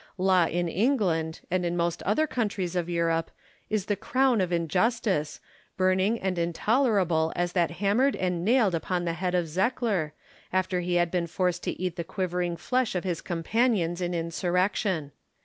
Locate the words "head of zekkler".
9.13-10.13